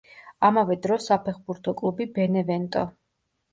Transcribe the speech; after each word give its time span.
ამავე 0.47 0.77
დროს 0.85 1.09
საფეხბურთო 1.11 1.75
კლუბი 1.83 2.11
„ბენევენტო“. 2.19 2.85